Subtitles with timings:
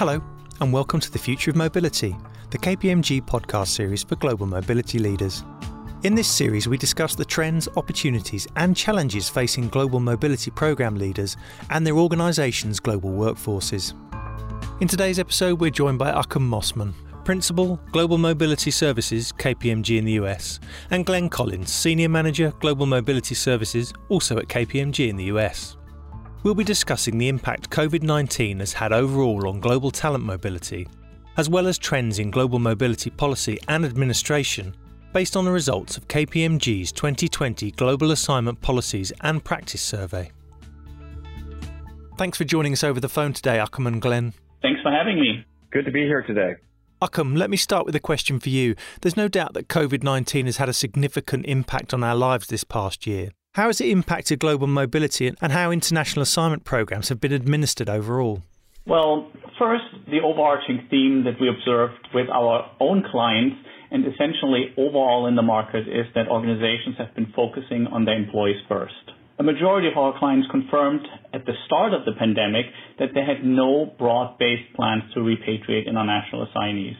[0.00, 0.18] Hello,
[0.62, 2.16] and welcome to the Future of Mobility,
[2.48, 5.44] the KPMG podcast series for global mobility leaders.
[6.04, 11.36] In this series, we discuss the trends, opportunities, and challenges facing global mobility program leaders
[11.68, 13.92] and their organisations' global workforces.
[14.80, 16.94] In today's episode, we're joined by Achim Mossmann,
[17.26, 23.34] Principal, Global Mobility Services, KPMG in the US, and Glenn Collins, Senior Manager, Global Mobility
[23.34, 25.76] Services, also at KPMG in the US.
[26.42, 30.88] We'll be discussing the impact COVID 19 has had overall on global talent mobility,
[31.36, 34.74] as well as trends in global mobility policy and administration
[35.12, 40.30] based on the results of KPMG's 2020 Global Assignment Policies and Practice Survey.
[42.16, 44.32] Thanks for joining us over the phone today, Achim and Glenn.
[44.62, 45.44] Thanks for having me.
[45.72, 46.54] Good to be here today.
[47.02, 48.74] Achim, let me start with a question for you.
[49.02, 52.64] There's no doubt that COVID 19 has had a significant impact on our lives this
[52.64, 53.30] past year.
[53.54, 58.42] How has it impacted global mobility and how international assignment programs have been administered overall?
[58.86, 59.28] Well,
[59.58, 63.56] first, the overarching theme that we observed with our own clients
[63.90, 68.62] and essentially overall in the market is that organizations have been focusing on their employees
[68.68, 68.94] first.
[69.40, 71.02] A majority of our clients confirmed
[71.34, 72.66] at the start of the pandemic
[73.00, 76.94] that they had no broad-based plans to repatriate international assignees.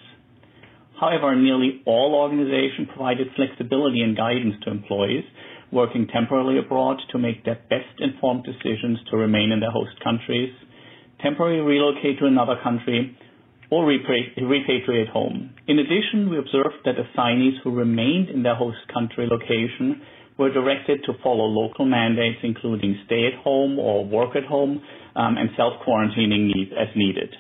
[0.99, 5.25] However, nearly all organizations provided flexibility and guidance to employees
[5.73, 10.53] working temporarily abroad to make their best informed decisions to remain in their host countries,
[11.23, 13.17] temporarily relocate to another country,
[13.71, 15.55] or repatriate home.
[15.69, 20.03] In addition, we observed that assignees who remained in their host country location
[20.39, 24.83] were directed to follow local mandates, including stay at home or work at home,
[25.15, 27.35] um, and self quarantining as needed.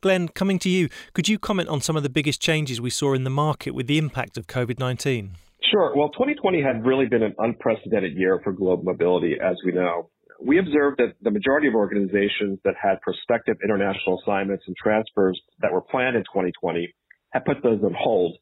[0.00, 3.14] Glenn, coming to you, could you comment on some of the biggest changes we saw
[3.14, 5.45] in the market with the impact of COVID 19?
[5.70, 5.94] Sure.
[5.96, 10.58] Well, 2020 had really been an unprecedented year for global mobility, as we know we
[10.58, 15.80] observed that the majority of organizations that had prospective international assignments and transfers that were
[15.80, 16.94] planned in 2020
[17.30, 18.36] had put those on hold,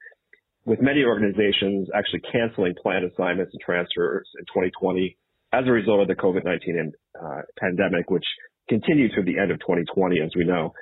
[0.65, 5.17] with many organizations actually canceling planned assignments and transfers in 2020
[5.53, 8.25] as a result of the COVID-19 uh, pandemic, which
[8.69, 10.73] continued through the end of 2020, as we know.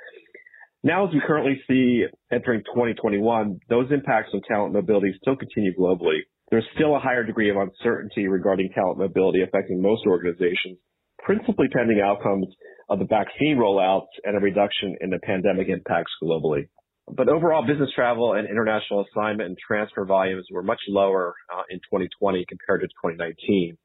[0.85, 6.19] Now, as we currently see entering 2021, those impacts on talent mobility still continue globally.
[6.51, 10.77] There's still a higher degree of uncertainty regarding talent mobility affecting most organizations,
[11.19, 12.47] principally pending outcomes
[12.89, 16.67] of the vaccine rollouts and a reduction in the pandemic impacts globally.
[17.07, 21.79] But overall, business travel and international assignment and transfer volumes were much lower uh, in
[21.79, 23.77] 2020 compared to 2019.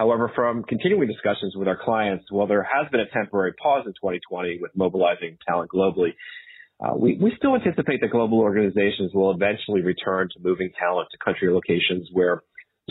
[0.00, 3.92] However, from continuing discussions with our clients, while there has been a temporary pause in
[3.92, 6.14] 2020 with mobilizing talent globally,
[6.82, 11.18] uh, we, we still anticipate that global organizations will eventually return to moving talent to
[11.22, 12.42] country locations where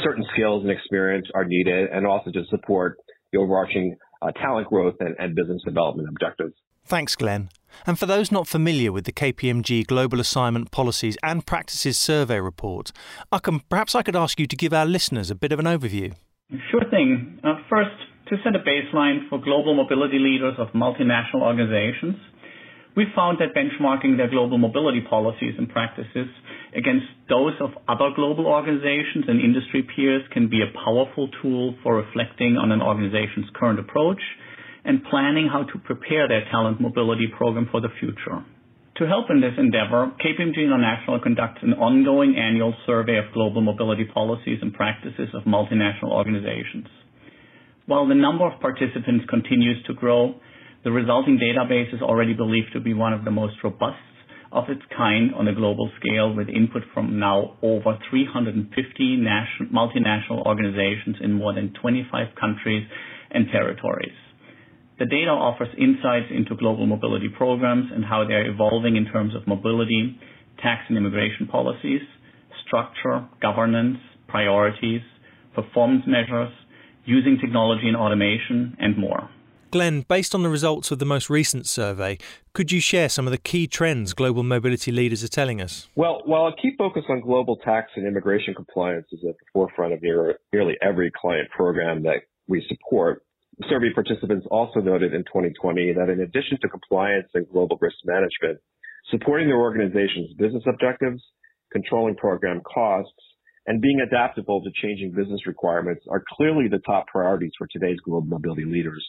[0.03, 2.97] certain skills and experience are needed and also to support
[3.33, 6.53] the overarching uh, talent growth and, and business development objectives.
[6.85, 7.49] Thanks, Glenn.
[7.87, 12.91] And for those not familiar with the KPMG Global Assignment Policies and Practices Survey Report,
[13.67, 16.13] perhaps I could ask you to give our listeners a bit of an overview.
[16.99, 17.39] Thing.
[17.41, 17.95] Uh, first,
[18.27, 22.17] to set a baseline for global mobility leaders of multinational organizations,
[22.97, 26.27] we found that benchmarking their global mobility policies and practices
[26.75, 31.95] against those of other global organizations and industry peers can be a powerful tool for
[31.95, 34.19] reflecting on an organization's current approach
[34.83, 38.43] and planning how to prepare their talent mobility program for the future.
[38.99, 44.03] To help in this endeavor, KPMG International conducts an ongoing annual survey of global mobility
[44.03, 46.87] policies and practices of multinational organizations.
[47.85, 50.35] While the number of participants continues to grow,
[50.83, 54.03] the resulting database is already believed to be one of the most robust
[54.51, 58.67] of its kind on a global scale with input from now over 350
[59.71, 62.85] multinational organizations in more than 25 countries
[63.31, 64.28] and territories.
[64.99, 69.47] The data offers insights into global mobility programs and how they're evolving in terms of
[69.47, 70.19] mobility,
[70.61, 72.01] tax and immigration policies,
[72.67, 75.01] structure, governance, priorities,
[75.55, 76.51] performance measures,
[77.05, 79.29] using technology and automation, and more.
[79.71, 82.17] Glenn, based on the results of the most recent survey,
[82.53, 85.87] could you share some of the key trends global mobility leaders are telling us?
[85.95, 89.93] Well, while a key focus on global tax and immigration compliance is at the forefront
[89.93, 93.23] of nearly every client program that we support,
[93.67, 98.59] survey participants also noted in 2020 that in addition to compliance and global risk management,
[99.11, 101.21] supporting their organization's business objectives,
[101.71, 103.11] controlling program costs,
[103.67, 108.27] and being adaptable to changing business requirements are clearly the top priorities for today's global
[108.27, 109.05] mobility leaders.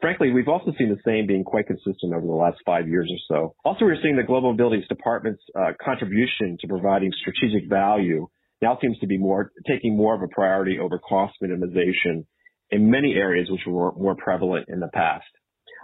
[0.00, 3.20] Frankly, we've also seen the same being quite consistent over the last five years or
[3.28, 3.54] so.
[3.64, 8.26] Also, we're seeing the Global Mobility Department's uh, contribution to providing strategic value
[8.62, 12.24] now seems to be more taking more of a priority over cost minimization
[12.70, 15.26] in many areas which were more prevalent in the past.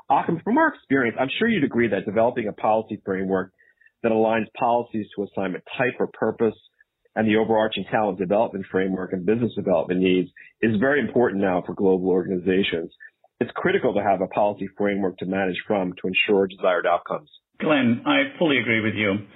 [0.09, 3.53] Achim, from our experience, I'm sure you'd agree that developing a policy framework
[4.03, 6.55] that aligns policies to assignment type or purpose
[7.17, 10.31] and the overarching talent development framework and business development needs
[10.61, 12.93] is very important now for global organizations.
[13.41, 17.31] It's critical to have a policy framework to manage from to ensure desired outcomes.
[17.59, 19.27] Glenn, I fully agree with you.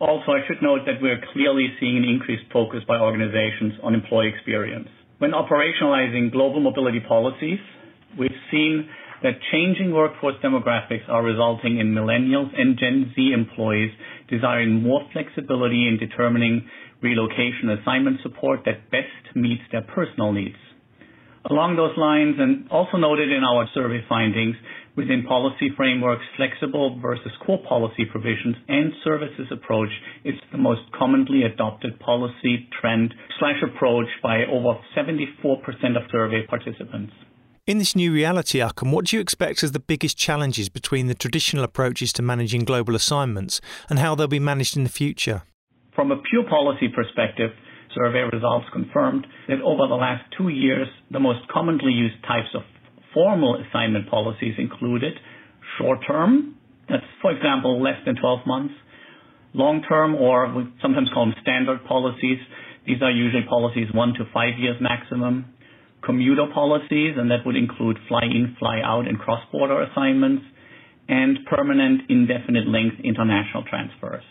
[0.00, 4.32] Also, I should note that we're clearly seeing an increased focus by organizations on employee
[4.34, 4.88] experience.
[5.20, 7.58] When operationalizing global mobility policies,
[8.18, 8.88] we've seen
[9.22, 13.92] that changing workforce demographics are resulting in millennials and Gen Z employees
[14.30, 16.66] desiring more flexibility in determining
[17.02, 20.56] relocation assignment support that best meets their personal needs.
[21.50, 24.56] Along those lines, and also noted in our survey findings,
[24.96, 29.90] within policy frameworks, flexible versus core policy provisions and services approach
[30.24, 37.12] is the most commonly adopted policy trend slash approach by over 74% of survey participants.
[37.66, 41.14] In this new reality, Achim, what do you expect as the biggest challenges between the
[41.14, 45.42] traditional approaches to managing global assignments and how they'll be managed in the future?
[45.94, 47.50] From a pure policy perspective,
[47.94, 52.62] survey results confirmed that over the last two years, the most commonly used types of
[53.14, 55.14] formal assignment policies included
[55.78, 56.56] short-term,
[56.88, 58.74] that's, for example, less than 12 months,
[59.54, 62.38] long-term, or we sometimes call them standard policies.
[62.86, 65.46] These are usually policies one to five years maximum.
[66.04, 70.42] Commuter policies, and that would include fly-in, fly-out, and cross-border assignments,
[71.08, 74.24] and permanent indefinite length international transfers.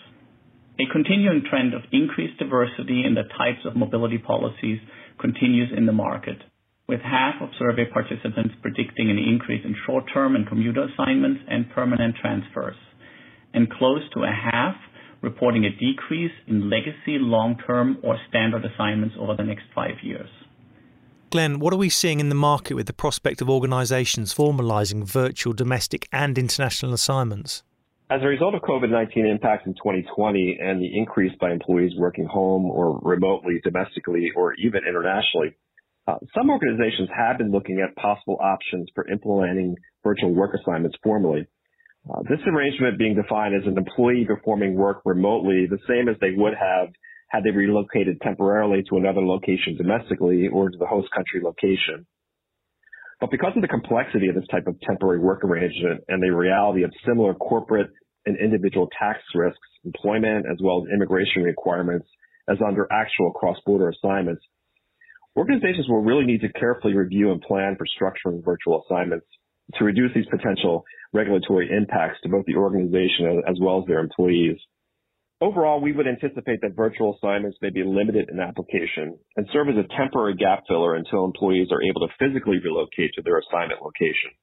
[0.79, 4.79] A continuing trend of increased diversity in the types of mobility policies
[5.19, 6.37] continues in the market,
[6.89, 12.15] with half of survey participants predicting an increase in short-term and commuter assignments and permanent
[12.19, 12.75] transfers,
[13.53, 14.73] and close to a half
[15.21, 20.29] reporting a decrease in legacy long-term or standard assignments over the next five years.
[21.29, 25.53] Glenn, what are we seeing in the market with the prospect of organisations formalising virtual
[25.53, 27.61] domestic and international assignments?
[28.09, 32.65] As a result of COVID-19 impacts in 2020 and the increase by employees working home
[32.65, 35.55] or remotely, domestically, or even internationally,
[36.09, 41.45] uh, some organizations have been looking at possible options for implementing virtual work assignments formally.
[42.09, 46.31] Uh, this arrangement being defined as an employee performing work remotely, the same as they
[46.35, 46.89] would have
[47.27, 52.07] had they relocated temporarily to another location domestically or to the host country location.
[53.21, 56.83] But because of the complexity of this type of temporary work arrangement and the reality
[56.83, 57.91] of similar corporate
[58.25, 62.07] and individual tax risks, employment, as well as immigration requirements
[62.47, 64.41] as under actual cross-border assignments,
[65.39, 69.25] organizations will really need to carefully review and plan for structuring virtual assignments
[69.75, 70.83] to reduce these potential
[71.13, 74.57] regulatory impacts to both the organization as well as their employees.
[75.39, 79.75] Overall, we would anticipate that virtual assignments may be limited in application and serve as
[79.77, 84.35] a temporary gap filler until employees are able to physically relocate to their assignment location.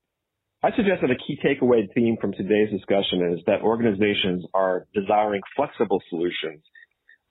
[0.62, 5.42] I suggest that a key takeaway theme from today's discussion is that organizations are desiring
[5.54, 6.64] flexible solutions.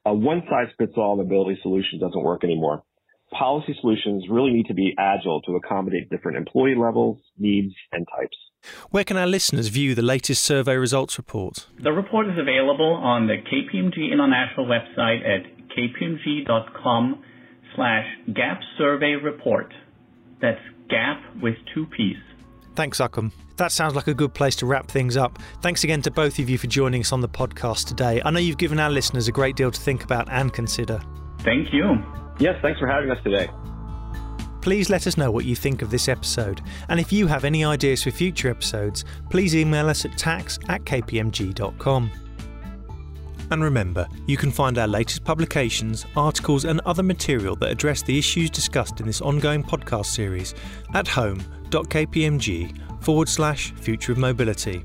[0.06, 2.84] A one-size-fits-all mobility solution doesn't work anymore.
[3.38, 8.38] Policy solutions really need to be agile to accommodate different employee levels, needs, and types.
[8.92, 11.68] Where can our listeners view the latest survey results report?
[11.82, 15.46] The report is available on the KPMG International website at
[15.78, 17.24] kpmg.com
[17.76, 19.74] slash gap survey report.
[20.42, 22.18] That's gap with two P's.
[22.76, 23.32] Thanks, Achim.
[23.58, 25.40] That sounds like a good place to wrap things up.
[25.62, 28.22] Thanks again to both of you for joining us on the podcast today.
[28.26, 31.02] I know you've given our listeners a great deal to think about and consider.
[31.40, 32.04] Thank you.
[32.40, 33.50] Yes, thanks for having us today.
[34.62, 36.62] Please let us know what you think of this episode.
[36.90, 40.84] And if you have any ideas for future episodes, please email us at tax at
[40.86, 42.12] kpmg.com.
[43.52, 48.18] And remember, you can find our latest publications, articles, and other material that address the
[48.18, 50.56] issues discussed in this ongoing podcast series
[50.96, 54.84] at home.kpmg forward slash future of mobility.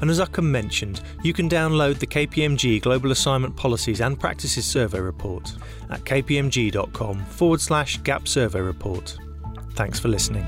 [0.00, 5.00] And as Achim mentioned, you can download the KPMG Global Assignment Policies and Practices Survey
[5.00, 5.52] Report
[5.90, 9.16] at kpmg.com forward slash gap survey report.
[9.74, 10.46] Thanks for listening.